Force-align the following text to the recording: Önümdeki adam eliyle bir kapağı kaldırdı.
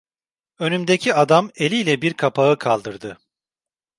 Önümdeki 0.59 1.13
adam 1.13 1.51
eliyle 1.55 2.01
bir 2.01 2.13
kapağı 2.13 2.57
kaldırdı. 2.57 3.17